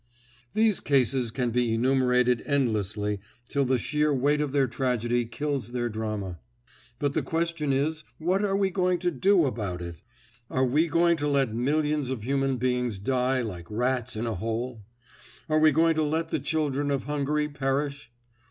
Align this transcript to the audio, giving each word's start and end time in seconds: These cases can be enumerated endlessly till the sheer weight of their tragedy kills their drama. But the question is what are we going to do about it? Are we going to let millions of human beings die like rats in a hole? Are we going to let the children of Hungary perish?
These 0.53 0.79
cases 0.79 1.29
can 1.29 1.51
be 1.51 1.75
enumerated 1.75 2.41
endlessly 2.47 3.19
till 3.47 3.65
the 3.65 3.77
sheer 3.77 4.11
weight 4.11 4.41
of 4.41 4.51
their 4.51 4.65
tragedy 4.65 5.25
kills 5.25 5.73
their 5.73 5.89
drama. 5.89 6.39
But 6.97 7.13
the 7.13 7.21
question 7.21 7.71
is 7.71 8.03
what 8.17 8.43
are 8.43 8.55
we 8.57 8.71
going 8.71 8.97
to 8.97 9.11
do 9.11 9.45
about 9.45 9.79
it? 9.79 10.01
Are 10.49 10.65
we 10.65 10.87
going 10.87 11.17
to 11.17 11.27
let 11.27 11.53
millions 11.53 12.09
of 12.09 12.23
human 12.23 12.57
beings 12.57 12.97
die 12.97 13.41
like 13.43 13.69
rats 13.69 14.15
in 14.15 14.25
a 14.25 14.33
hole? 14.33 14.81
Are 15.47 15.59
we 15.59 15.71
going 15.71 15.93
to 15.93 16.03
let 16.03 16.29
the 16.29 16.39
children 16.39 16.89
of 16.89 17.03
Hungary 17.03 17.47
perish? 17.47 18.11